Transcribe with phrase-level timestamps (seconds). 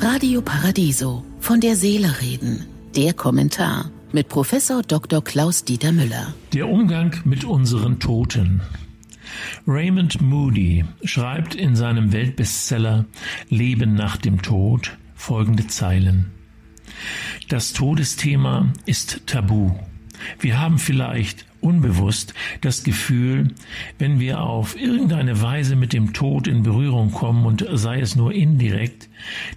[0.00, 2.66] Radio Paradiso von der Seele reden.
[2.96, 5.22] Der Kommentar mit Professor Dr.
[5.22, 6.34] Klaus Dieter Müller.
[6.52, 8.60] Der Umgang mit unseren Toten.
[9.66, 13.06] Raymond Moody schreibt in seinem Weltbestseller
[13.48, 16.30] Leben nach dem Tod folgende Zeilen.
[17.48, 19.72] Das Todesthema ist tabu.
[20.40, 23.48] Wir haben vielleicht unbewusst das Gefühl,
[23.98, 28.32] wenn wir auf irgendeine Weise mit dem Tod in Berührung kommen und sei es nur
[28.32, 29.08] indirekt,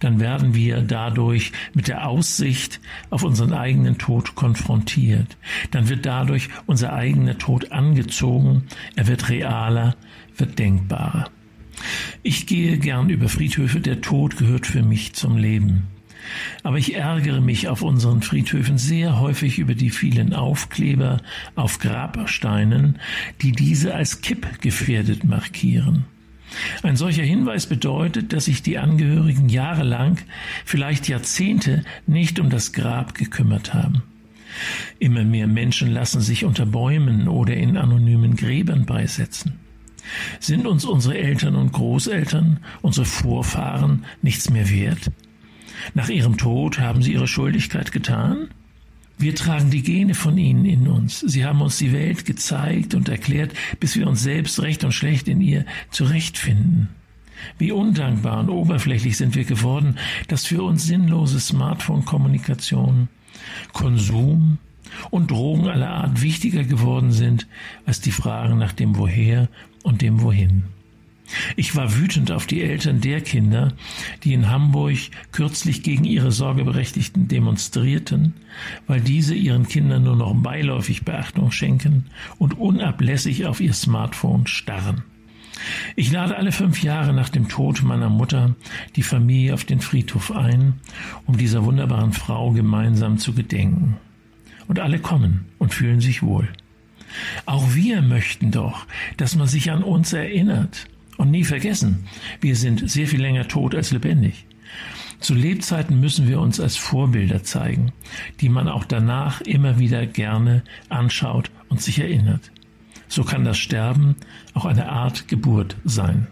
[0.00, 2.80] dann werden wir dadurch mit der Aussicht
[3.10, 5.36] auf unseren eigenen Tod konfrontiert.
[5.70, 8.64] Dann wird dadurch unser eigener Tod angezogen,
[8.96, 9.96] er wird realer,
[10.36, 11.30] wird denkbarer.
[12.22, 15.93] Ich gehe gern über Friedhöfe, der Tod gehört für mich zum Leben.
[16.62, 21.20] Aber ich ärgere mich auf unseren Friedhöfen sehr häufig über die vielen Aufkleber
[21.54, 22.98] auf Grabsteinen,
[23.42, 26.04] die diese als kippgefährdet markieren.
[26.82, 30.18] Ein solcher Hinweis bedeutet, dass sich die Angehörigen jahrelang,
[30.64, 34.02] vielleicht Jahrzehnte nicht um das Grab gekümmert haben.
[34.98, 39.58] Immer mehr Menschen lassen sich unter Bäumen oder in anonymen Gräbern beisetzen.
[40.38, 45.10] Sind uns unsere Eltern und Großeltern, unsere Vorfahren nichts mehr wert?
[45.94, 48.48] Nach ihrem Tod haben sie ihre Schuldigkeit getan?
[49.16, 51.20] Wir tragen die Gene von ihnen in uns.
[51.20, 55.28] Sie haben uns die Welt gezeigt und erklärt, bis wir uns selbst recht und schlecht
[55.28, 56.88] in ihr zurechtfinden.
[57.58, 59.98] Wie undankbar und oberflächlich sind wir geworden,
[60.28, 63.08] dass für uns sinnlose Smartphone-Kommunikation,
[63.72, 64.58] Konsum
[65.10, 67.46] und Drogen aller Art wichtiger geworden sind
[67.86, 69.48] als die Fragen nach dem Woher
[69.82, 70.64] und dem Wohin.
[71.56, 73.72] Ich war wütend auf die Eltern der Kinder,
[74.22, 74.98] die in Hamburg
[75.32, 78.34] kürzlich gegen ihre Sorgeberechtigten demonstrierten,
[78.86, 82.06] weil diese ihren Kindern nur noch beiläufig Beachtung schenken
[82.38, 85.02] und unablässig auf ihr Smartphone starren.
[85.96, 88.54] Ich lade alle fünf Jahre nach dem Tod meiner Mutter
[88.96, 90.74] die Familie auf den Friedhof ein,
[91.26, 93.96] um dieser wunderbaren Frau gemeinsam zu gedenken.
[94.66, 96.48] Und alle kommen und fühlen sich wohl.
[97.46, 102.06] Auch wir möchten doch, dass man sich an uns erinnert und nie vergessen,
[102.40, 104.46] wir sind sehr viel länger tot als lebendig.
[105.20, 107.92] Zu Lebzeiten müssen wir uns als Vorbilder zeigen,
[108.40, 112.50] die man auch danach immer wieder gerne anschaut und sich erinnert.
[113.08, 114.16] So kann das Sterben
[114.54, 116.26] auch eine Art Geburt sein.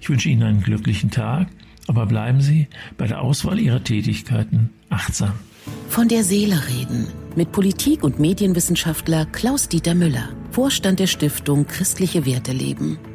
[0.00, 1.48] Ich wünsche Ihnen einen glücklichen Tag,
[1.86, 5.34] aber bleiben Sie bei der Auswahl Ihrer Tätigkeiten achtsam.
[5.88, 12.52] Von der Seele reden mit Politik- und Medienwissenschaftler Klaus-Dieter Müller, Vorstand der Stiftung Christliche Werte
[12.52, 12.98] leben.